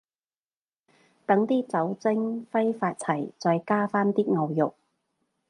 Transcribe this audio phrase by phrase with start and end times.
[1.27, 4.73] 等啲酒精揮發齊，再加返啲牛肉